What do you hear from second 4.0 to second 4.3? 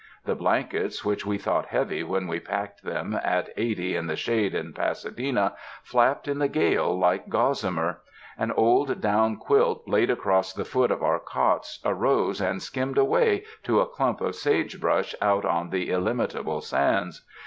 the